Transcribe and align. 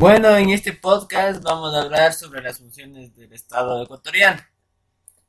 Bueno, 0.00 0.34
en 0.34 0.48
este 0.48 0.72
podcast 0.72 1.44
vamos 1.44 1.74
a 1.74 1.82
hablar 1.82 2.14
sobre 2.14 2.40
las 2.40 2.56
funciones 2.58 3.14
del 3.14 3.34
Estado 3.34 3.82
ecuatoriano, 3.82 4.40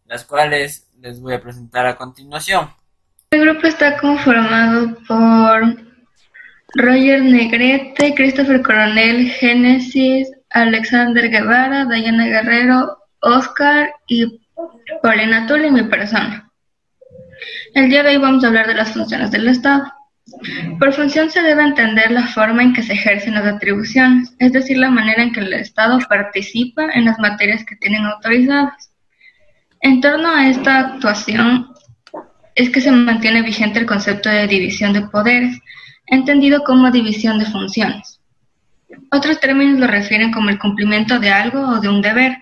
las 0.06 0.24
cuales 0.24 0.88
les 1.02 1.20
voy 1.20 1.34
a 1.34 1.42
presentar 1.42 1.86
a 1.88 1.98
continuación. 1.98 2.70
El 3.32 3.42
grupo 3.42 3.68
está 3.68 3.98
conformado 3.98 4.96
por 5.06 5.76
Roger 6.76 7.22
Negrete, 7.22 8.16
Christopher 8.16 8.62
Coronel, 8.62 9.32
Génesis, 9.32 10.32
Alexander 10.52 11.30
Guevara, 11.30 11.84
Diana 11.84 12.28
Guerrero, 12.28 12.98
Oscar 13.20 13.92
y 14.08 14.40
Paulina 15.04 15.48
Tula 15.48 15.68
y 15.68 15.72
mi 15.72 15.84
persona. 15.84 16.50
El 17.76 17.90
día 17.90 18.04
de 18.04 18.12
hoy 18.12 18.18
vamos 18.20 18.42
a 18.46 18.48
hablar 18.48 18.68
de 18.68 18.76
las 18.76 18.94
funciones 18.94 19.32
del 19.32 19.50
Estado. 19.50 19.84
Por 20.80 20.94
función 20.94 21.30
se 21.30 21.42
debe 21.42 21.64
entender 21.64 22.12
la 22.12 22.28
forma 22.28 22.64
en 22.64 22.74
que 22.74 22.84
se 22.84 22.94
ejercen 22.94 23.36
las 23.36 23.46
atribuciones, 23.46 24.34
es 24.40 24.52
decir, 24.52 24.78
la 24.78 24.90
manera 24.90 25.24
en 25.24 25.32
que 25.32 25.40
el 25.40 25.54
Estado 25.54 26.00
participa 26.08 26.90
en 26.94 27.06
las 27.06 27.20
materias 27.20 27.64
que 27.66 27.76
tienen 27.76 28.06
autorizadas. 28.06 28.92
En 29.82 30.02
torno 30.02 30.30
a 30.30 30.48
esta 30.48 30.80
actuación 30.80 31.68
es 32.56 32.70
que 32.70 32.82
se 32.82 32.92
mantiene 32.92 33.42
vigente 33.42 33.80
el 33.80 33.86
concepto 33.86 34.30
de 34.30 34.48
división 34.48 34.94
de 34.94 35.02
poderes, 35.02 35.60
entendido 36.08 36.64
como 36.64 36.92
división 36.92 37.40
de 37.40 37.46
funciones. 37.46 38.20
Otros 39.12 39.40
términos 39.40 39.80
lo 39.80 39.88
refieren 39.88 40.32
como 40.32 40.50
el 40.50 40.60
cumplimiento 40.60 41.20
de 41.20 41.30
algo 41.30 41.62
o 41.62 41.80
de 41.80 41.90
un 41.90 42.02
deber. 42.02 42.38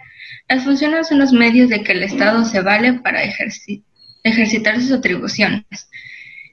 Las 0.48 0.64
funciones 0.64 1.08
son 1.08 1.20
los 1.20 1.32
medios 1.32 1.70
de 1.70 1.84
que 1.84 1.92
el 1.92 2.04
Estado 2.04 2.44
se 2.44 2.62
vale 2.62 2.94
para 2.94 3.22
ejercitar 4.24 4.82
sus 4.82 4.92
atribuciones, 4.92 5.90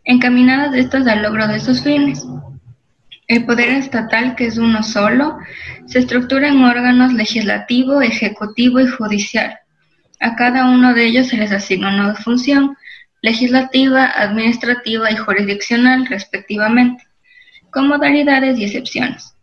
encaminadas 0.06 0.74
estas 0.74 1.06
al 1.06 1.22
logro 1.22 1.46
de 1.46 1.60
sus 1.60 1.82
fines. 1.82 2.24
El 3.28 3.44
poder 3.44 3.70
estatal, 3.70 4.36
que 4.36 4.46
es 4.46 4.56
uno 4.56 4.82
solo, 4.82 5.36
se 5.86 5.98
estructura 5.98 6.48
en 6.48 6.64
órganos 6.64 7.12
legislativo, 7.12 8.00
ejecutivo 8.00 8.80
y 8.80 8.86
judicial. 8.86 9.58
A 10.20 10.36
cada 10.36 10.70
uno 10.70 10.94
de 10.94 11.04
ellos 11.04 11.26
se 11.26 11.36
les 11.36 11.52
asigna 11.52 11.88
una 11.88 12.14
función 12.14 12.76
legislativa, 13.20 14.06
administrativa 14.06 15.10
y 15.10 15.16
jurisdiccional, 15.16 16.06
respectivamente, 16.06 17.04
con 17.70 17.88
modalidades 17.88 18.58
y 18.58 18.64
excepciones. 18.64 19.35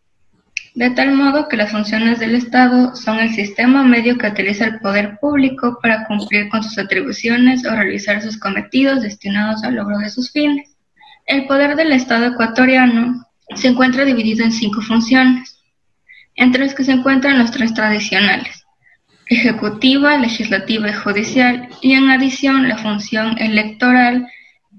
De 0.75 0.89
tal 0.89 1.11
modo 1.11 1.47
que 1.49 1.57
las 1.57 1.71
funciones 1.71 2.17
del 2.17 2.33
Estado 2.33 2.95
son 2.95 3.19
el 3.19 3.31
sistema 3.31 3.83
medio 3.83 4.17
que 4.17 4.27
utiliza 4.27 4.66
el 4.66 4.79
poder 4.79 5.19
público 5.19 5.77
para 5.79 6.07
cumplir 6.07 6.49
con 6.49 6.63
sus 6.63 6.79
atribuciones 6.79 7.63
o 7.63 7.75
realizar 7.75 8.23
sus 8.23 8.39
cometidos 8.39 9.03
destinados 9.03 9.63
al 9.63 9.75
logro 9.75 9.99
de 9.99 10.09
sus 10.09 10.31
fines. 10.31 10.75
El 11.27 11.45
poder 11.45 11.75
del 11.75 11.91
Estado 11.91 12.25
ecuatoriano 12.25 13.23
se 13.55 13.67
encuentra 13.67 14.03
dividido 14.03 14.44
en 14.44 14.51
cinco 14.51 14.81
funciones, 14.81 15.59
entre 16.35 16.66
las 16.66 16.73
que 16.73 16.83
se 16.83 16.94
encuentran 16.94 17.38
los 17.38 17.51
tres 17.51 17.75
tradicionales, 17.75 18.66
ejecutiva, 19.27 20.17
legislativa 20.17 20.89
y 20.89 20.94
judicial, 20.94 21.69
y 21.81 21.94
en 21.94 22.09
adición 22.09 22.67
la 22.67 22.79
función 22.79 23.38
electoral 23.38 24.27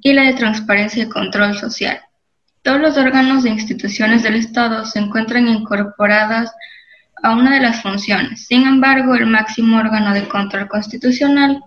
y 0.02 0.12
la 0.12 0.24
de 0.24 0.34
transparencia 0.34 1.04
y 1.04 1.08
control 1.08 1.56
social. 1.56 2.00
Todos 2.64 2.80
los 2.80 2.96
órganos 2.96 3.44
e 3.44 3.50
instituciones 3.50 4.22
del 4.22 4.36
Estado 4.36 4.86
se 4.86 4.98
encuentran 4.98 5.46
incorporadas 5.48 6.50
a 7.22 7.34
una 7.34 7.56
de 7.56 7.60
las 7.60 7.82
funciones. 7.82 8.46
Sin 8.46 8.66
embargo, 8.66 9.14
el 9.14 9.26
máximo 9.26 9.76
órgano 9.76 10.14
de 10.14 10.26
control 10.26 10.66
constitucional, 10.68 11.62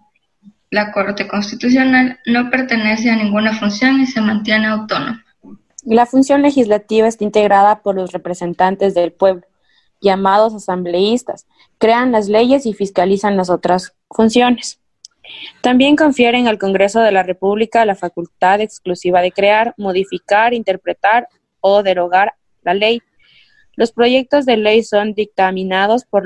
la 0.71 0.91
Corte 0.91 1.27
Constitucional, 1.27 2.19
no 2.25 2.49
pertenece 2.49 3.11
a 3.11 3.15
ninguna 3.15 3.53
función 3.53 4.01
y 4.01 4.07
se 4.07 4.21
mantiene 4.21 4.65
autónoma. 4.65 5.23
La 5.83 6.07
función 6.07 6.41
legislativa 6.41 7.07
está 7.07 7.23
integrada 7.23 7.83
por 7.83 7.95
los 7.95 8.11
representantes 8.11 8.95
del 8.95 9.11
pueblo, 9.11 9.45
llamados 10.01 10.55
asambleístas, 10.55 11.45
crean 11.77 12.11
las 12.11 12.27
leyes 12.27 12.65
y 12.65 12.73
fiscalizan 12.73 13.37
las 13.37 13.51
otras 13.51 13.93
funciones. 14.09 14.79
También 15.61 15.95
confieren 15.95 16.47
al 16.47 16.57
Congreso 16.57 17.01
de 17.01 17.11
la 17.11 17.23
República 17.23 17.85
la 17.85 17.95
facultad 17.95 18.61
exclusiva 18.61 19.21
de 19.21 19.31
crear, 19.31 19.73
modificar, 19.77 20.53
interpretar 20.53 21.27
o 21.61 21.83
derogar 21.83 22.33
la 22.61 22.73
ley. 22.73 23.01
Los 23.75 23.91
proyectos 23.91 24.45
de 24.45 24.57
ley 24.57 24.83
son 24.83 25.13
dictaminados 25.13 26.05
por, 26.05 26.23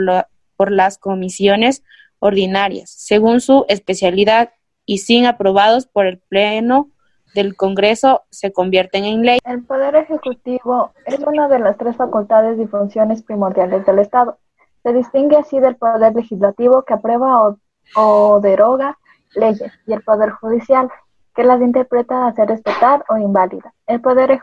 por 0.56 0.72
las 0.72 0.98
comisiones 0.98 1.84
ordinarias, 2.20 2.92
según 2.92 3.42
su 3.42 3.66
especialidad, 3.68 4.52
y 4.86 5.00
sin 5.00 5.26
aprobados 5.26 5.86
por 5.86 6.06
el 6.06 6.18
Pleno 6.18 6.90
del 7.34 7.56
Congreso 7.56 8.24
se 8.30 8.52
convierten 8.52 9.06
en 9.06 9.22
ley. 9.22 9.40
El 9.46 9.64
Poder 9.64 9.96
Ejecutivo 9.96 10.92
es 11.06 11.20
una 11.20 11.48
de 11.48 11.60
las 11.60 11.78
tres 11.78 11.96
facultades 11.96 12.60
y 12.60 12.68
funciones 12.68 13.24
primordiales 13.24 13.86
del 13.86 14.00
Estado. 14.00 14.38
Se 14.84 14.94
distingue 14.94 15.38
así 15.38 15.60
del 15.60 15.76
Poder 15.76 16.14
Legislativo 16.16 16.84
que 16.84 16.94
aprueba 16.94 17.48
o 17.48 17.58
o 17.96 18.40
deroga 18.42 18.98
leyes 19.36 19.72
y 19.88 19.94
el 19.94 20.02
Poder 20.02 20.32
Judicial, 20.32 20.90
que 21.36 21.44
las 21.44 21.62
interpreta 21.62 22.26
a 22.26 22.28
hacer 22.28 22.50
respetar 22.50 23.04
o 23.10 23.18
inválida. 23.18 23.74
El 23.88 24.02
Poder 24.02 24.40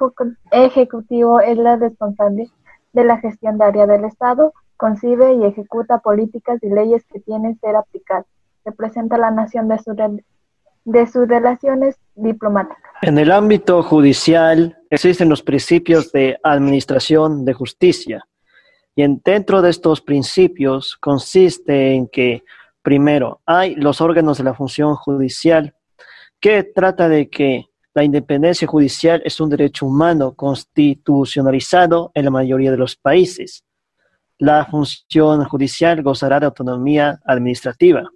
Ejecutivo 0.50 1.40
es 1.40 1.58
la 1.58 1.76
responsable 1.76 2.50
de 2.92 3.04
la 3.04 3.18
gestión 3.18 3.60
área 3.60 3.86
del 3.86 4.04
Estado, 4.04 4.52
concibe 4.76 5.34
y 5.34 5.44
ejecuta 5.44 5.98
políticas 5.98 6.62
y 6.62 6.70
leyes 6.70 7.04
que 7.12 7.20
tienen 7.20 7.58
ser 7.60 7.76
aplicadas. 7.76 8.26
Representa 8.64 9.16
a 9.16 9.18
la 9.18 9.30
nación 9.30 9.68
de, 9.68 10.24
de 10.84 11.06
sus 11.06 11.28
relaciones 11.28 11.96
diplomáticas. 12.14 12.82
En 13.02 13.18
el 13.18 13.30
ámbito 13.30 13.82
judicial 13.82 14.78
existen 14.90 15.28
los 15.28 15.42
principios 15.42 16.10
de 16.12 16.38
administración 16.42 17.44
de 17.44 17.52
justicia. 17.52 18.24
Y 18.96 19.06
dentro 19.22 19.62
de 19.62 19.70
estos 19.70 20.00
principios 20.00 20.96
consiste 20.96 21.94
en 21.94 22.08
que 22.08 22.42
Primero, 22.82 23.40
hay 23.44 23.74
los 23.74 24.00
órganos 24.00 24.38
de 24.38 24.44
la 24.44 24.54
función 24.54 24.94
judicial, 24.94 25.74
que 26.40 26.62
trata 26.62 27.08
de 27.08 27.28
que 27.28 27.66
la 27.94 28.04
independencia 28.04 28.68
judicial 28.68 29.20
es 29.24 29.40
un 29.40 29.50
derecho 29.50 29.86
humano 29.86 30.34
constitucionalizado 30.34 32.12
en 32.14 32.26
la 32.26 32.30
mayoría 32.30 32.70
de 32.70 32.76
los 32.76 32.96
países. 32.96 33.64
La 34.38 34.64
función 34.66 35.44
judicial 35.46 36.02
gozará 36.02 36.38
de 36.38 36.46
autonomía 36.46 37.18
administrativa. 37.24 38.08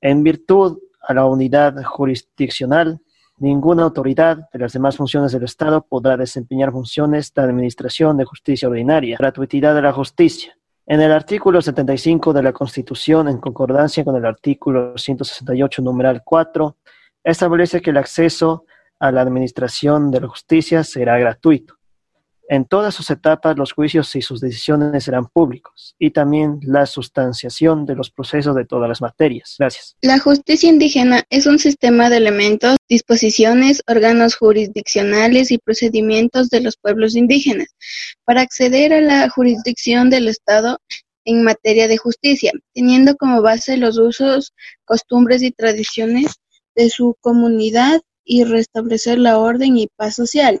En 0.00 0.22
virtud 0.22 0.78
a 1.06 1.12
la 1.12 1.26
unidad 1.26 1.82
jurisdiccional, 1.84 2.98
ninguna 3.36 3.82
autoridad 3.82 4.48
de 4.52 4.58
las 4.58 4.72
demás 4.72 4.96
funciones 4.96 5.32
del 5.32 5.44
Estado 5.44 5.82
podrá 5.82 6.16
desempeñar 6.16 6.72
funciones 6.72 7.34
de 7.34 7.42
administración 7.42 8.16
de 8.16 8.24
justicia 8.24 8.68
ordinaria. 8.68 9.18
Gratuidad 9.18 9.74
de 9.74 9.82
la 9.82 9.92
justicia. 9.92 10.56
En 10.90 11.00
el 11.00 11.12
artículo 11.12 11.62
75 11.62 12.32
de 12.32 12.42
la 12.42 12.52
Constitución, 12.52 13.28
en 13.28 13.38
concordancia 13.38 14.04
con 14.04 14.16
el 14.16 14.26
artículo 14.26 14.98
168, 14.98 15.82
numeral 15.82 16.22
4, 16.24 16.78
establece 17.22 17.80
que 17.80 17.90
el 17.90 17.96
acceso 17.96 18.64
a 18.98 19.12
la 19.12 19.20
administración 19.20 20.10
de 20.10 20.22
la 20.22 20.26
justicia 20.26 20.82
será 20.82 21.16
gratuito. 21.16 21.76
En 22.50 22.64
todas 22.64 22.96
sus 22.96 23.08
etapas, 23.10 23.56
los 23.56 23.72
juicios 23.72 24.16
y 24.16 24.22
sus 24.22 24.40
decisiones 24.40 25.04
serán 25.04 25.28
públicos 25.28 25.94
y 26.00 26.10
también 26.10 26.58
la 26.64 26.84
sustanciación 26.84 27.86
de 27.86 27.94
los 27.94 28.10
procesos 28.10 28.56
de 28.56 28.64
todas 28.64 28.88
las 28.88 29.00
materias. 29.00 29.54
Gracias. 29.56 29.94
La 30.02 30.18
justicia 30.18 30.68
indígena 30.68 31.22
es 31.30 31.46
un 31.46 31.60
sistema 31.60 32.10
de 32.10 32.16
elementos, 32.16 32.76
disposiciones, 32.88 33.84
órganos 33.86 34.34
jurisdiccionales 34.34 35.52
y 35.52 35.58
procedimientos 35.58 36.50
de 36.50 36.60
los 36.60 36.76
pueblos 36.76 37.14
indígenas 37.14 37.68
para 38.24 38.40
acceder 38.40 38.94
a 38.94 39.00
la 39.00 39.28
jurisdicción 39.28 40.10
del 40.10 40.26
Estado 40.26 40.78
en 41.24 41.44
materia 41.44 41.86
de 41.86 41.98
justicia, 41.98 42.50
teniendo 42.74 43.14
como 43.14 43.42
base 43.42 43.76
los 43.76 43.96
usos, 43.96 44.54
costumbres 44.84 45.44
y 45.44 45.52
tradiciones 45.52 46.40
de 46.74 46.90
su 46.90 47.14
comunidad 47.20 48.00
y 48.24 48.42
restablecer 48.42 49.20
la 49.20 49.38
orden 49.38 49.76
y 49.76 49.86
paz 49.96 50.16
social. 50.16 50.60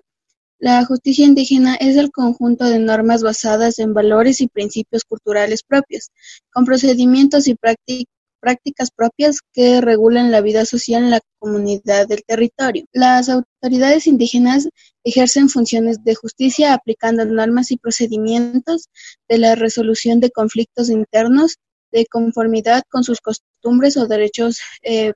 La 0.62 0.84
justicia 0.84 1.24
indígena 1.24 1.74
es 1.76 1.96
el 1.96 2.10
conjunto 2.10 2.66
de 2.66 2.78
normas 2.78 3.22
basadas 3.22 3.78
en 3.78 3.94
valores 3.94 4.42
y 4.42 4.46
principios 4.46 5.04
culturales 5.04 5.62
propios, 5.62 6.10
con 6.52 6.66
procedimientos 6.66 7.48
y 7.48 7.54
prácticas 7.54 8.90
propias 8.94 9.38
que 9.54 9.80
regulan 9.80 10.30
la 10.30 10.42
vida 10.42 10.66
social 10.66 11.04
en 11.04 11.12
la 11.12 11.20
comunidad 11.38 12.06
del 12.06 12.22
territorio. 12.26 12.84
Las 12.92 13.30
autoridades 13.30 14.06
indígenas 14.06 14.68
ejercen 15.02 15.48
funciones 15.48 16.04
de 16.04 16.14
justicia 16.14 16.74
aplicando 16.74 17.24
normas 17.24 17.70
y 17.70 17.78
procedimientos 17.78 18.90
de 19.30 19.38
la 19.38 19.54
resolución 19.54 20.20
de 20.20 20.30
conflictos 20.30 20.90
internos 20.90 21.56
de 21.90 22.04
conformidad 22.04 22.82
con 22.90 23.02
sus 23.02 23.22
costumbres 23.22 23.96
o 23.96 24.06
derechos 24.06 24.60
eh, 24.82 25.14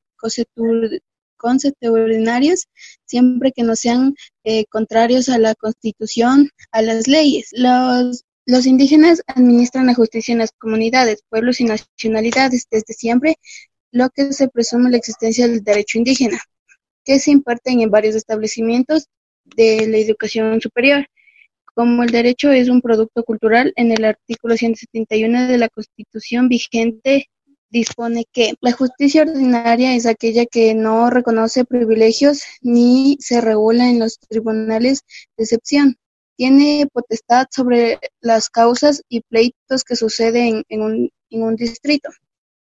constitucionarios, 1.44 2.66
siempre 3.04 3.52
que 3.52 3.62
no 3.62 3.76
sean 3.76 4.14
eh, 4.44 4.64
contrarios 4.70 5.28
a 5.28 5.38
la 5.38 5.54
Constitución, 5.54 6.48
a 6.72 6.80
las 6.80 7.06
leyes. 7.06 7.50
Los, 7.52 8.24
los 8.46 8.66
indígenas 8.66 9.22
administran 9.26 9.86
la 9.86 9.94
justicia 9.94 10.32
en 10.32 10.38
las 10.38 10.52
comunidades, 10.52 11.22
pueblos 11.28 11.60
y 11.60 11.64
nacionalidades 11.64 12.66
desde 12.70 12.94
siempre, 12.94 13.36
lo 13.92 14.08
que 14.08 14.32
se 14.32 14.48
presume 14.48 14.90
la 14.90 14.96
existencia 14.96 15.46
del 15.46 15.62
derecho 15.62 15.98
indígena, 15.98 16.40
que 17.04 17.18
se 17.18 17.30
imparten 17.30 17.80
en 17.80 17.90
varios 17.90 18.16
establecimientos 18.16 19.08
de 19.44 19.86
la 19.86 19.98
educación 19.98 20.60
superior, 20.62 21.06
Como 21.74 22.04
el 22.04 22.10
derecho 22.10 22.52
es 22.52 22.68
un 22.68 22.80
producto 22.80 23.22
cultural, 23.24 23.72
en 23.76 23.90
el 23.92 24.04
artículo 24.04 24.56
171 24.56 25.48
de 25.48 25.58
la 25.58 25.68
Constitución 25.68 26.48
vigente 26.48 27.28
dispone 27.74 28.24
que 28.32 28.54
la 28.60 28.72
justicia 28.72 29.22
ordinaria 29.22 29.94
es 29.94 30.06
aquella 30.06 30.46
que 30.46 30.74
no 30.74 31.10
reconoce 31.10 31.64
privilegios 31.64 32.42
ni 32.62 33.18
se 33.20 33.40
regula 33.40 33.90
en 33.90 33.98
los 33.98 34.18
tribunales 34.20 35.02
de 35.36 35.44
excepción. 35.44 35.96
Tiene 36.36 36.86
potestad 36.92 37.46
sobre 37.50 37.98
las 38.20 38.48
causas 38.48 39.02
y 39.08 39.20
pleitos 39.22 39.82
que 39.84 39.96
suceden 39.96 40.62
en, 40.68 40.82
un, 40.82 41.10
en 41.30 41.42
un 41.42 41.56
distrito. 41.56 42.10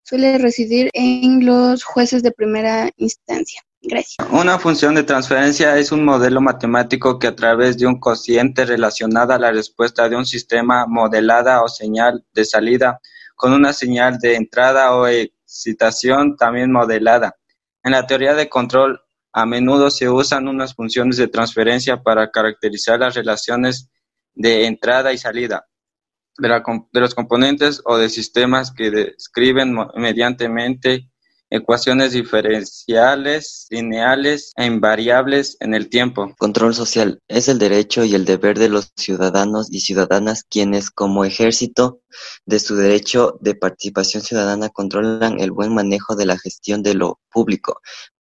Suele 0.03 0.37
residir 0.37 0.89
en 0.93 1.45
los 1.45 1.83
jueces 1.83 2.23
de 2.23 2.31
primera 2.31 2.91
instancia. 2.97 3.61
Gracias. 3.81 4.17
Una 4.31 4.59
función 4.59 4.93
de 4.93 5.03
transferencia 5.03 5.77
es 5.77 5.91
un 5.91 6.03
modelo 6.03 6.41
matemático 6.41 7.17
que 7.17 7.27
a 7.27 7.35
través 7.35 7.77
de 7.77 7.87
un 7.87 7.99
cociente 7.99 8.65
relacionada 8.65 9.35
a 9.35 9.39
la 9.39 9.51
respuesta 9.51 10.09
de 10.09 10.17
un 10.17 10.25
sistema 10.25 10.85
modelada 10.85 11.63
o 11.63 11.67
señal 11.67 12.25
de 12.33 12.45
salida 12.45 12.99
con 13.39 13.53
una 13.53 13.71
señal 13.71 14.17
de 14.17 14.35
entrada 14.35 14.93
o 14.93 15.07
excitación 15.07 16.35
también 16.35 16.73
modelada. 16.73 17.37
En 17.83 17.93
la 17.93 18.05
teoría 18.05 18.33
de 18.33 18.49
control 18.49 18.99
a 19.31 19.45
menudo 19.45 19.89
se 19.91 20.09
usan 20.09 20.49
unas 20.49 20.75
funciones 20.75 21.15
de 21.15 21.29
transferencia 21.29 22.03
para 22.03 22.31
caracterizar 22.31 22.99
las 22.99 23.15
relaciones 23.15 23.89
de 24.33 24.65
entrada 24.65 25.13
y 25.13 25.17
salida 25.17 25.69
de, 26.37 26.99
los 26.99 27.15
componentes 27.15 27.81
o 27.85 27.97
de 27.97 28.09
sistemas 28.09 28.73
que 28.73 28.91
describen 28.91 29.73
mediantemente 29.95 31.08
ecuaciones 31.49 32.13
diferenciales, 32.13 33.67
lineales 33.69 34.53
e 34.55 34.65
invariables 34.65 35.57
en 35.59 35.73
el 35.73 35.89
tiempo. 35.89 36.33
Control 36.37 36.73
social 36.73 37.19
es 37.27 37.47
el 37.47 37.59
derecho 37.59 38.03
y 38.03 38.15
el 38.15 38.25
deber 38.25 38.57
de 38.59 38.69
los 38.69 38.91
ciudadanos 38.95 39.71
y 39.71 39.81
ciudadanas 39.81 40.43
quienes, 40.43 40.91
como 40.91 41.25
ejército 41.25 42.01
de 42.45 42.59
su 42.59 42.75
derecho 42.75 43.37
de 43.41 43.55
participación 43.55 44.23
ciudadana, 44.23 44.69
controlan 44.69 45.39
el 45.39 45.51
buen 45.51 45.73
manejo 45.73 46.15
de 46.15 46.25
la 46.25 46.37
gestión 46.37 46.83
de 46.83 46.93
lo 46.93 47.19
público, 47.31 47.81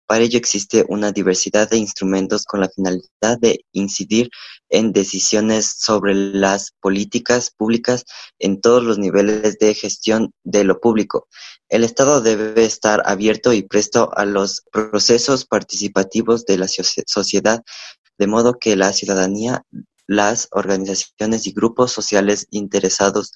para 0.06 0.24
ello 0.24 0.38
existe 0.38 0.84
una 0.88 1.12
diversidad 1.12 1.70
de 1.70 1.78
instrumentos 1.78 2.44
con 2.44 2.60
la 2.60 2.68
finalidad 2.68 3.38
de 3.40 3.64
incidir 3.72 4.30
en 4.68 4.92
decisiones 4.92 5.74
sobre 5.78 6.14
las 6.14 6.72
políticas 6.80 7.50
públicas 7.50 8.04
en 8.38 8.60
todos 8.60 8.82
los 8.82 8.98
niveles 8.98 9.58
de 9.58 9.74
gestión 9.74 10.32
de 10.42 10.64
lo 10.64 10.80
público. 10.80 11.28
El 11.68 11.84
Estado 11.84 12.20
debe 12.20 12.64
estar 12.64 13.02
abierto 13.06 13.52
y 13.52 13.62
presto 13.62 14.10
a 14.16 14.24
los 14.24 14.62
procesos 14.70 15.46
participativos 15.46 16.44
de 16.44 16.58
la 16.58 16.68
sociedad, 16.68 17.62
de 18.18 18.26
modo 18.26 18.58
que 18.58 18.76
la 18.76 18.92
ciudadanía, 18.92 19.62
las 20.06 20.48
organizaciones 20.50 21.46
y 21.46 21.52
grupos 21.52 21.92
sociales 21.92 22.46
interesados 22.50 23.32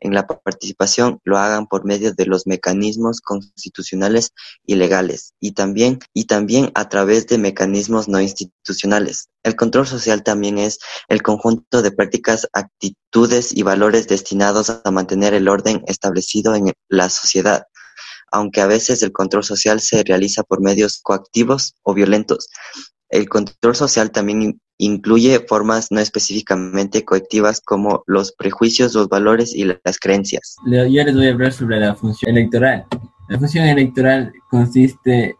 en 0.00 0.14
la 0.14 0.26
participación 0.26 1.20
lo 1.24 1.38
hagan 1.38 1.66
por 1.66 1.84
medio 1.84 2.12
de 2.12 2.26
los 2.26 2.46
mecanismos 2.46 3.20
constitucionales 3.20 4.32
y 4.66 4.74
legales 4.74 5.34
y 5.40 5.52
también, 5.52 6.00
y 6.12 6.24
también 6.24 6.72
a 6.74 6.88
través 6.88 7.26
de 7.26 7.38
mecanismos 7.38 8.08
no 8.08 8.20
institucionales. 8.20 9.28
El 9.42 9.56
control 9.56 9.86
social 9.86 10.22
también 10.22 10.58
es 10.58 10.78
el 11.08 11.22
conjunto 11.22 11.82
de 11.82 11.92
prácticas, 11.92 12.48
actitudes 12.52 13.56
y 13.56 13.62
valores 13.62 14.08
destinados 14.08 14.70
a 14.70 14.90
mantener 14.90 15.34
el 15.34 15.48
orden 15.48 15.82
establecido 15.86 16.54
en 16.54 16.72
la 16.88 17.10
sociedad, 17.10 17.64
aunque 18.32 18.60
a 18.60 18.66
veces 18.66 19.02
el 19.02 19.12
control 19.12 19.44
social 19.44 19.80
se 19.80 20.02
realiza 20.02 20.42
por 20.42 20.60
medios 20.60 21.00
coactivos 21.02 21.74
o 21.82 21.94
violentos. 21.94 22.48
El 23.08 23.28
control 23.28 23.74
social 23.74 24.12
también 24.12 24.60
incluye 24.80 25.40
formas 25.40 25.88
no 25.90 26.00
específicamente 26.00 27.04
coactivas 27.04 27.60
como 27.60 28.02
los 28.06 28.32
prejuicios, 28.32 28.94
los 28.94 29.08
valores 29.08 29.54
y 29.54 29.64
las 29.64 29.98
creencias. 30.00 30.56
Yo 30.66 31.04
les 31.04 31.14
voy 31.14 31.28
a 31.28 31.32
hablar 31.32 31.52
sobre 31.52 31.78
la 31.78 31.94
función 31.94 32.36
electoral. 32.36 32.86
La 33.28 33.38
función 33.38 33.66
electoral 33.66 34.32
consiste, 34.50 35.36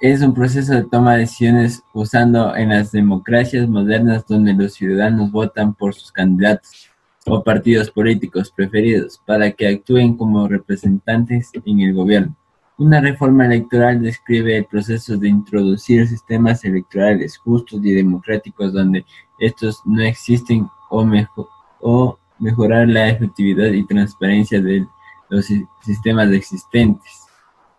es 0.00 0.22
un 0.22 0.32
proceso 0.32 0.74
de 0.74 0.84
toma 0.84 1.14
de 1.14 1.20
decisiones 1.20 1.82
usando 1.92 2.54
en 2.56 2.70
las 2.70 2.92
democracias 2.92 3.68
modernas 3.68 4.24
donde 4.28 4.54
los 4.54 4.74
ciudadanos 4.74 5.30
votan 5.32 5.74
por 5.74 5.94
sus 5.94 6.12
candidatos 6.12 6.88
o 7.26 7.42
partidos 7.42 7.90
políticos 7.90 8.52
preferidos 8.56 9.20
para 9.26 9.50
que 9.50 9.68
actúen 9.68 10.16
como 10.16 10.48
representantes 10.48 11.50
en 11.64 11.80
el 11.80 11.94
gobierno. 11.94 12.36
Una 12.78 13.00
reforma 13.00 13.46
electoral 13.46 14.02
describe 14.02 14.56
el 14.56 14.64
proceso 14.64 15.16
de 15.16 15.28
introducir 15.28 16.08
sistemas 16.08 16.64
electorales 16.64 17.36
justos 17.38 17.80
y 17.84 17.92
democráticos 17.92 18.72
donde 18.72 19.04
estos 19.38 19.80
no 19.84 20.02
existen 20.02 20.68
o, 20.90 22.18
mejorar 22.38 22.88
la 22.88 23.08
efectividad 23.08 23.72
y 23.72 23.86
transparencia 23.86 24.60
de 24.60 24.86
los 25.28 25.48
sistemas 25.82 26.30
existentes 26.32 27.22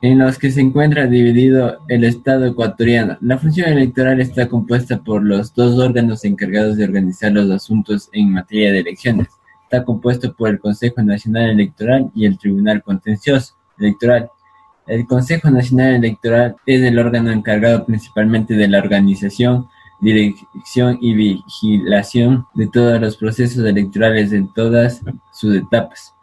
en 0.04 0.20
los 0.20 0.38
que 0.38 0.52
se 0.52 0.60
encuentra 0.60 1.08
dividido 1.08 1.78
el 1.88 2.04
Estado 2.04 2.46
ecuatoriano. 2.46 3.18
La 3.22 3.38
función 3.38 3.70
electoral 3.70 4.20
está 4.20 4.50
compuesta 4.50 5.02
por 5.02 5.24
los 5.24 5.56
dos 5.56 5.80
órganos 5.80 6.26
encargados 6.26 6.76
de 6.76 6.84
organizar 6.84 7.32
los 7.32 7.50
asuntos 7.50 8.10
en 8.12 8.34
materia 8.34 8.74
de 8.74 8.80
elecciones. 8.80 9.30
Está 9.64 9.86
compuesto 9.86 10.34
por 10.34 10.50
el 10.50 10.60
Consejo 10.60 11.02
Nacional 11.02 11.52
Electoral 11.52 12.12
y 12.14 12.26
el 12.26 12.38
Tribunal 12.38 12.84
Contencioso 12.84 13.56
Electoral. 13.80 14.30
El 14.86 15.08
Consejo 15.08 15.50
Nacional 15.50 15.96
Electoral 15.96 16.58
es 16.66 16.82
el 16.82 17.00
órgano 17.00 17.32
encargado 17.32 17.86
principalmente 17.86 18.54
de 18.54 18.68
la 18.68 18.80
organización, 18.80 19.70
dirección 20.02 20.98
y 21.00 21.14
vigilación 21.14 22.46
de 22.54 22.68
todos 22.68 23.00
los 23.00 23.16
procesos 23.16 23.64
electorales 23.66 24.34
en 24.34 24.52
todas 24.54 25.02
sus 25.32 25.56
etapas. 25.56 26.14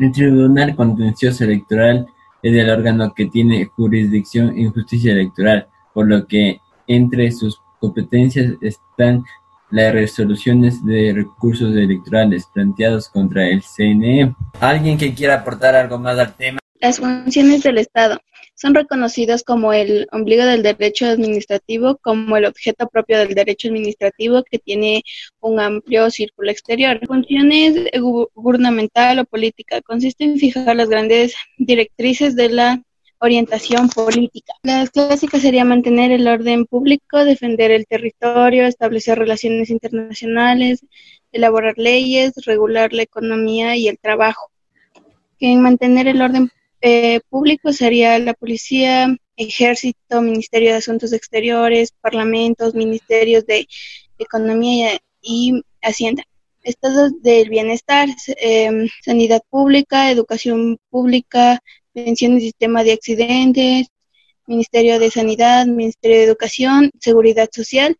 El 0.00 0.10
Tribunal 0.10 0.74
Contencioso 0.74 1.44
Electoral 1.44 2.08
es 2.42 2.52
el 2.52 2.68
órgano 2.68 3.14
que 3.14 3.26
tiene 3.26 3.64
jurisdicción 3.66 4.58
en 4.58 4.72
justicia 4.72 5.12
electoral, 5.12 5.68
por 5.92 6.08
lo 6.08 6.26
que 6.26 6.60
entre 6.88 7.30
sus 7.30 7.60
competencias 7.78 8.54
están 8.60 9.24
las 9.70 9.92
resoluciones 9.92 10.84
de 10.84 11.12
recursos 11.14 11.74
electorales 11.76 12.46
planteados 12.52 13.08
contra 13.08 13.46
el 13.48 13.62
CNE. 13.62 14.34
¿Alguien 14.60 14.98
que 14.98 15.14
quiera 15.14 15.36
aportar 15.36 15.76
algo 15.76 15.98
más 15.98 16.18
al 16.18 16.34
tema? 16.34 16.58
Las 16.84 16.98
funciones 16.98 17.62
del 17.62 17.78
Estado 17.78 18.20
son 18.54 18.74
reconocidas 18.74 19.42
como 19.42 19.72
el 19.72 20.06
ombligo 20.12 20.44
del 20.44 20.62
derecho 20.62 21.06
administrativo, 21.06 21.96
como 21.96 22.36
el 22.36 22.44
objeto 22.44 22.88
propio 22.88 23.18
del 23.20 23.34
derecho 23.34 23.68
administrativo 23.68 24.42
que 24.42 24.58
tiene 24.58 25.02
un 25.40 25.60
amplio 25.60 26.10
círculo 26.10 26.50
exterior. 26.50 27.00
Funciones 27.06 27.90
gubernamental 28.34 29.18
o 29.18 29.24
política 29.24 29.80
consiste 29.80 30.24
en 30.24 30.36
fijar 30.36 30.76
las 30.76 30.90
grandes 30.90 31.34
directrices 31.56 32.36
de 32.36 32.50
la 32.50 32.82
orientación 33.16 33.88
política. 33.88 34.52
Las 34.62 34.90
clásicas 34.90 35.40
serían 35.40 35.68
mantener 35.68 36.12
el 36.12 36.28
orden 36.28 36.66
público, 36.66 37.24
defender 37.24 37.70
el 37.70 37.86
territorio, 37.86 38.66
establecer 38.66 39.18
relaciones 39.18 39.70
internacionales, 39.70 40.84
elaborar 41.32 41.78
leyes, 41.78 42.34
regular 42.44 42.92
la 42.92 43.04
economía 43.04 43.74
y 43.74 43.88
el 43.88 43.98
trabajo. 43.98 44.50
En 45.40 45.62
mantener 45.62 46.08
el 46.08 46.20
orden 46.20 46.50
eh, 46.86 47.20
público 47.30 47.72
sería 47.72 48.18
la 48.18 48.34
policía, 48.34 49.16
ejército, 49.36 50.20
Ministerio 50.20 50.70
de 50.70 50.76
Asuntos 50.76 51.14
Exteriores, 51.14 51.92
parlamentos, 52.02 52.74
ministerios 52.74 53.46
de 53.46 53.66
Economía 54.18 54.98
y 55.22 55.62
Hacienda. 55.82 56.24
Estados 56.62 57.22
del 57.22 57.48
bienestar, 57.48 58.08
em, 58.36 58.88
sanidad 59.02 59.40
pública, 59.48 60.10
educación 60.10 60.78
pública, 60.90 61.60
pensión 61.94 62.36
y 62.36 62.42
sistema 62.42 62.84
de 62.84 62.92
accidentes, 62.92 63.86
Ministerio 64.46 64.98
de 64.98 65.10
Sanidad, 65.10 65.64
Ministerio 65.64 66.18
de 66.18 66.24
Educación, 66.24 66.90
Seguridad 67.00 67.48
Social, 67.50 67.96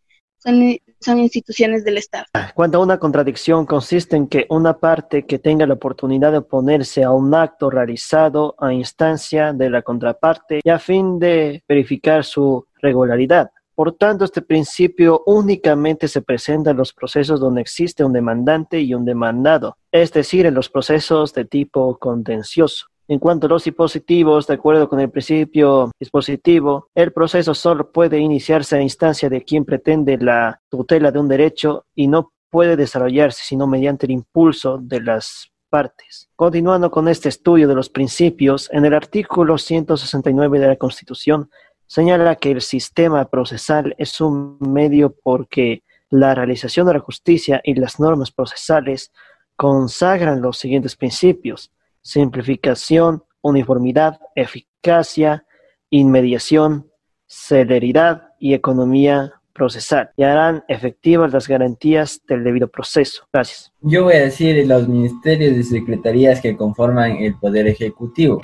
son 1.05 1.19
instituciones 1.19 1.85
del 1.85 1.99
Estado. 1.99 2.25
Cuando 2.55 2.81
una 2.81 2.99
contradicción 2.99 3.67
consiste 3.67 4.17
en 4.17 4.27
que 4.27 4.47
una 4.49 4.79
parte 4.79 5.27
que 5.27 5.39
tenga 5.39 5.67
la 5.67 5.75
oportunidad 5.75 6.33
de 6.33 6.39
oponerse 6.39 7.05
a 7.05 7.11
un 7.11 7.35
acto 7.35 7.71
realizado 7.71 8.55
a 8.59 8.73
instancia 8.73 9.53
de 9.53 9.71
la 9.71 9.83
contraparte 9.83 10.61
y 10.65 10.71
a 10.71 10.79
fin 10.79 11.19
de 11.19 11.63
verificar 11.69 12.25
su 12.25 12.67
regularidad. 12.81 13.51
Por 13.75 13.97
tanto, 13.97 14.25
este 14.25 14.41
principio 14.41 15.23
únicamente 15.27 16.07
se 16.07 16.23
presenta 16.23 16.71
en 16.71 16.77
los 16.77 16.93
procesos 16.93 17.41
donde 17.41 17.61
existe 17.61 18.05
un 18.05 18.13
demandante 18.13 18.81
y 18.81 18.95
un 18.95 19.05
demandado, 19.05 19.77
es 19.91 20.13
decir, 20.13 20.47
en 20.47 20.55
los 20.55 20.69
procesos 20.69 21.35
de 21.35 21.45
tipo 21.45 21.99
contencioso. 21.99 22.87
En 23.07 23.19
cuanto 23.19 23.47
a 23.47 23.51
los 23.51 23.65
dispositivos, 23.65 24.47
de 24.47 24.55
acuerdo 24.55 24.89
con 24.89 24.99
el 24.99 25.11
principio 25.11 25.91
dispositivo, 26.01 26.89
el 26.95 27.13
proceso 27.13 27.53
solo 27.55 27.93
puede 27.93 28.19
iniciarse 28.19 28.77
a 28.77 28.81
instancia 28.81 29.29
de 29.29 29.43
quien 29.43 29.67
pretende 29.67 30.17
la 30.17 30.61
tutela 30.71 31.13
de 31.13 31.19
un 31.19 31.29
derecho 31.29 31.85
y 31.95 32.09
no 32.09 32.33
puede 32.51 32.77
desarrollarse 32.77 33.43
sino 33.45 33.67
mediante 33.67 34.07
el 34.07 34.13
impulso 34.13 34.79
de 34.79 35.03
las 35.03 35.51
partes. 35.69 36.31
Continuando 36.37 36.91
con 36.91 37.09
este 37.09 37.29
estudio 37.29 37.69
de 37.69 37.75
los 37.75 37.91
principios, 37.91 38.71
en 38.73 38.85
el 38.85 38.95
artículo 38.95 39.59
169 39.59 40.61
de 40.61 40.69
la 40.69 40.77
Constitución 40.77 41.51
señala 41.87 42.37
que 42.37 42.53
el 42.53 42.63
sistema 42.63 43.27
procesal 43.27 43.95
es 43.99 44.21
un 44.21 44.57
medio 44.61 45.15
porque 45.23 45.83
La 46.11 46.33
realización 46.33 46.87
de 46.87 46.95
la 46.95 47.01
justicia 47.01 47.61
y 47.65 47.75
las 47.75 47.99
normas 47.99 48.31
procesales 48.31 49.11
consagran 49.57 50.41
los 50.41 50.59
siguientes 50.59 50.95
principios: 50.95 51.73
simplificación, 52.05 53.25
uniformidad, 53.43 54.21
eficacia, 54.37 55.45
inmediación, 55.91 56.91
celeridad 57.27 58.29
y 58.39 58.55
economía 58.55 59.33
procesal 59.53 60.11
y 60.17 60.25
harán 60.25 60.65
efectivas 60.69 61.33
las 61.33 61.49
garantías 61.49 62.21
del 62.29 62.45
debido 62.45 62.69
proceso. 62.69 63.27
Gracias. 63.33 63.73
Yo 63.81 64.05
voy 64.05 64.15
a 64.15 64.25
decir 64.25 64.67
los 64.67 64.87
ministerios 64.89 65.57
y 65.57 65.63
secretarías 65.63 66.41
que 66.41 66.57
conforman 66.57 67.13
el 67.17 67.37
Poder 67.37 67.67
Ejecutivo, 67.69 68.41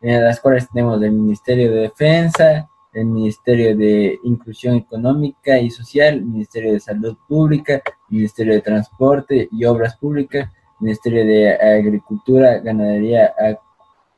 en 0.00 0.24
las 0.24 0.40
cuales 0.40 0.66
tenemos 0.72 1.02
el 1.02 1.12
Ministerio 1.12 1.70
de 1.70 1.80
Defensa, 1.82 2.68
el 2.94 3.06
Ministerio 3.06 3.76
de 3.76 4.18
Inclusión 4.24 4.76
Económica 4.76 5.58
y 5.58 5.70
Social, 5.70 6.14
el 6.14 6.24
Ministerio 6.24 6.72
de 6.72 6.80
Salud 6.80 7.16
Pública, 7.28 7.74
el 8.10 8.16
Ministerio 8.16 8.54
de 8.54 8.60
Transporte 8.60 9.48
y 9.50 9.64
Obras 9.64 9.96
Públicas, 9.96 10.50
Ministerio 10.82 11.24
de 11.24 11.54
Agricultura, 11.54 12.58
Ganadería, 12.58 13.32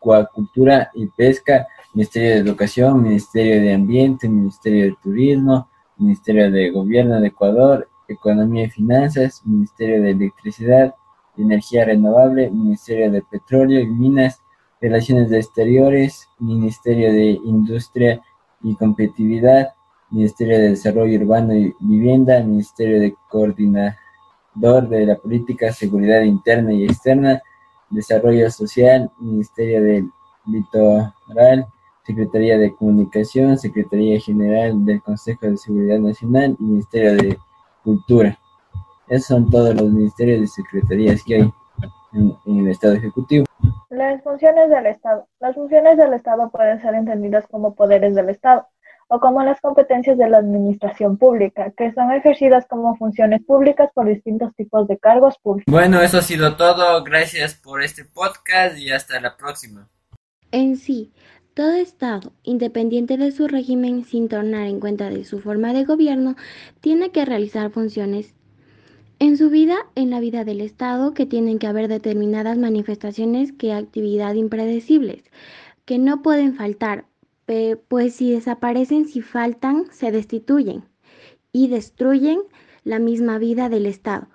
Acuacultura 0.00 0.90
y 0.94 1.06
Pesca, 1.08 1.66
Ministerio 1.92 2.30
de 2.30 2.36
Educación, 2.38 3.02
Ministerio 3.02 3.60
de 3.60 3.74
Ambiente, 3.74 4.30
Ministerio 4.30 4.86
de 4.86 4.96
Turismo, 5.02 5.68
Ministerio 5.98 6.50
de 6.50 6.70
Gobierno 6.70 7.20
de 7.20 7.28
Ecuador, 7.28 7.86
Economía 8.08 8.64
y 8.64 8.70
Finanzas, 8.70 9.42
Ministerio 9.44 10.00
de 10.02 10.12
Electricidad 10.12 10.94
y 11.36 11.42
Energía 11.42 11.84
Renovable, 11.84 12.50
Ministerio 12.50 13.12
de 13.12 13.20
Petróleo 13.20 13.80
y 13.80 13.86
Minas, 13.86 14.40
Relaciones 14.80 15.30
Exteriores, 15.32 16.28
Ministerio 16.38 17.12
de 17.12 17.38
Industria 17.44 18.22
y 18.62 18.74
Competitividad, 18.74 19.74
Ministerio 20.10 20.58
de 20.58 20.70
Desarrollo 20.70 21.20
Urbano 21.20 21.54
y 21.54 21.74
Vivienda, 21.80 22.42
Ministerio 22.42 23.00
de 23.00 23.14
Coordinador 23.28 23.96
de 24.54 25.06
la 25.06 25.16
Política, 25.16 25.72
Seguridad 25.72 26.22
Interna 26.22 26.72
y 26.72 26.84
Externa, 26.84 27.42
Desarrollo 27.90 28.50
Social, 28.50 29.10
Ministerio 29.18 29.82
del 29.82 30.10
Litoral, 30.46 31.66
Secretaría 32.04 32.58
de 32.58 32.74
Comunicación, 32.74 33.58
Secretaría 33.58 34.20
General 34.20 34.84
del 34.84 35.02
Consejo 35.02 35.46
de 35.46 35.56
Seguridad 35.56 35.98
Nacional 35.98 36.56
Ministerio 36.58 37.14
de 37.16 37.38
Cultura. 37.82 38.38
Esos 39.08 39.26
son 39.26 39.50
todos 39.50 39.74
los 39.74 39.90
ministerios 39.90 40.42
y 40.42 40.46
secretarías 40.46 41.22
que 41.24 41.34
hay 41.34 41.52
en, 42.12 42.36
en, 42.46 42.58
el 42.58 42.68
Estado 42.68 42.94
Ejecutivo. 42.94 43.44
Las 43.90 44.22
funciones 44.22 44.70
del 44.70 44.86
Estado. 44.86 45.26
Las 45.40 45.54
funciones 45.54 45.96
del 45.96 46.14
Estado 46.14 46.50
pueden 46.50 46.80
ser 46.80 46.94
entendidas 46.94 47.46
como 47.48 47.74
poderes 47.74 48.14
del 48.14 48.30
Estado 48.30 48.66
o 49.08 49.20
como 49.20 49.42
las 49.42 49.60
competencias 49.60 50.18
de 50.18 50.28
la 50.28 50.38
administración 50.38 51.16
pública, 51.16 51.72
que 51.76 51.92
son 51.92 52.12
ejercidas 52.12 52.66
como 52.68 52.96
funciones 52.96 53.42
públicas 53.44 53.90
por 53.94 54.06
distintos 54.06 54.54
tipos 54.56 54.88
de 54.88 54.98
cargos 54.98 55.38
públicos. 55.38 55.72
Bueno, 55.72 56.00
eso 56.02 56.18
ha 56.18 56.22
sido 56.22 56.56
todo. 56.56 57.02
Gracias 57.04 57.54
por 57.54 57.82
este 57.82 58.04
podcast 58.04 58.78
y 58.78 58.90
hasta 58.90 59.20
la 59.20 59.36
próxima. 59.36 59.88
En 60.50 60.76
sí, 60.76 61.12
todo 61.54 61.72
Estado, 61.74 62.32
independiente 62.42 63.16
de 63.16 63.30
su 63.30 63.46
régimen 63.46 64.04
sin 64.04 64.28
tornar 64.28 64.66
en 64.66 64.80
cuenta 64.80 65.10
de 65.10 65.24
su 65.24 65.40
forma 65.40 65.72
de 65.72 65.84
gobierno, 65.84 66.36
tiene 66.80 67.10
que 67.10 67.24
realizar 67.24 67.70
funciones 67.70 68.34
en 69.20 69.36
su 69.36 69.50
vida, 69.50 69.76
en 69.94 70.10
la 70.10 70.20
vida 70.20 70.44
del 70.44 70.60
Estado, 70.60 71.14
que 71.14 71.26
tienen 71.26 71.58
que 71.58 71.68
haber 71.68 71.88
determinadas 71.88 72.58
manifestaciones 72.58 73.52
que 73.52 73.72
actividad 73.72 74.34
impredecibles, 74.34 75.22
que 75.84 75.98
no 75.98 76.22
pueden 76.22 76.56
faltar, 76.56 77.04
pues 77.88 78.14
si 78.14 78.32
desaparecen, 78.32 79.06
si 79.06 79.20
faltan, 79.20 79.86
se 79.90 80.10
destituyen 80.10 80.84
y 81.52 81.68
destruyen 81.68 82.40
la 82.84 82.98
misma 82.98 83.38
vida 83.38 83.68
del 83.68 83.86
Estado. 83.86 84.28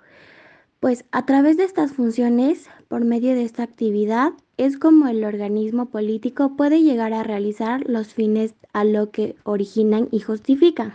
Pues 0.80 1.04
a 1.12 1.26
través 1.26 1.56
de 1.56 1.64
estas 1.64 1.92
funciones, 1.92 2.68
por 2.88 3.04
medio 3.04 3.34
de 3.34 3.44
esta 3.44 3.62
actividad, 3.62 4.32
es 4.56 4.78
como 4.78 5.08
el 5.08 5.24
organismo 5.24 5.86
político 5.86 6.56
puede 6.56 6.82
llegar 6.82 7.12
a 7.12 7.22
realizar 7.22 7.82
los 7.86 8.14
fines 8.14 8.54
a 8.72 8.84
lo 8.84 9.10
que 9.10 9.36
originan 9.44 10.08
y 10.10 10.20
justifican. 10.20 10.94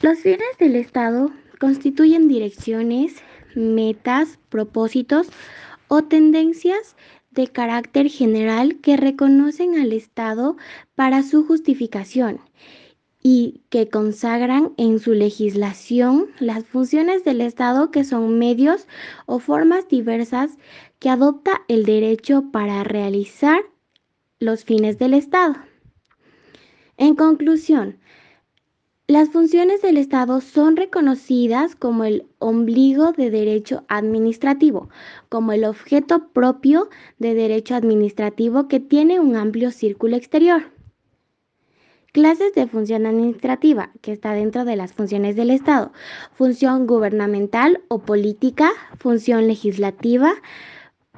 Los 0.00 0.18
fines 0.18 0.58
del 0.58 0.74
Estado 0.74 1.30
constituyen 1.60 2.26
direcciones, 2.26 3.14
metas, 3.54 4.38
propósitos 4.48 5.28
o 5.86 6.02
tendencias 6.02 6.96
de 7.32 7.48
carácter 7.48 8.08
general 8.08 8.80
que 8.80 8.96
reconocen 8.96 9.78
al 9.78 9.92
Estado 9.92 10.56
para 10.94 11.22
su 11.22 11.46
justificación 11.46 12.40
y 13.22 13.62
que 13.70 13.88
consagran 13.88 14.72
en 14.76 14.98
su 14.98 15.12
legislación 15.12 16.26
las 16.40 16.64
funciones 16.64 17.24
del 17.24 17.40
Estado 17.40 17.90
que 17.90 18.04
son 18.04 18.38
medios 18.38 18.88
o 19.26 19.38
formas 19.38 19.88
diversas 19.88 20.58
que 20.98 21.08
adopta 21.08 21.62
el 21.68 21.84
derecho 21.84 22.50
para 22.52 22.82
realizar 22.84 23.62
los 24.40 24.64
fines 24.64 24.98
del 24.98 25.14
Estado. 25.14 25.54
En 26.96 27.14
conclusión, 27.14 27.98
las 29.12 29.28
funciones 29.28 29.82
del 29.82 29.98
Estado 29.98 30.40
son 30.40 30.76
reconocidas 30.76 31.76
como 31.76 32.04
el 32.04 32.26
ombligo 32.38 33.12
de 33.12 33.30
derecho 33.30 33.84
administrativo, 33.88 34.88
como 35.28 35.52
el 35.52 35.64
objeto 35.64 36.28
propio 36.32 36.88
de 37.18 37.34
derecho 37.34 37.74
administrativo 37.74 38.68
que 38.68 38.80
tiene 38.80 39.20
un 39.20 39.36
amplio 39.36 39.70
círculo 39.70 40.16
exterior. 40.16 40.72
Clases 42.12 42.54
de 42.54 42.66
función 42.66 43.04
administrativa, 43.04 43.90
que 44.00 44.12
está 44.12 44.32
dentro 44.32 44.64
de 44.64 44.76
las 44.76 44.94
funciones 44.94 45.36
del 45.36 45.50
Estado. 45.50 45.92
Función 46.32 46.86
gubernamental 46.86 47.82
o 47.88 47.98
política, 47.98 48.70
función 48.98 49.46
legislativa, 49.46 50.34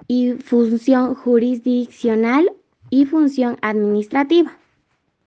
y 0.08 0.32
función 0.32 1.14
jurisdiccional 1.14 2.52
y 2.90 3.06
función 3.06 3.56
administrativa. 3.62 4.58